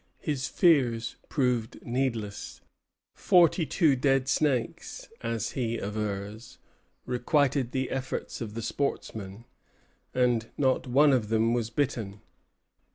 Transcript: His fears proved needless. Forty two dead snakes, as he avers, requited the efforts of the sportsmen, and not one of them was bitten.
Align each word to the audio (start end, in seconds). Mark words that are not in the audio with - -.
His 0.17 0.47
fears 0.47 1.15
proved 1.29 1.77
needless. 1.85 2.59
Forty 3.13 3.67
two 3.67 3.95
dead 3.95 4.27
snakes, 4.27 5.07
as 5.21 5.51
he 5.51 5.77
avers, 5.77 6.57
requited 7.05 7.71
the 7.71 7.91
efforts 7.91 8.41
of 8.41 8.55
the 8.55 8.63
sportsmen, 8.63 9.45
and 10.11 10.49
not 10.57 10.87
one 10.87 11.13
of 11.13 11.29
them 11.29 11.53
was 11.53 11.69
bitten. 11.69 12.21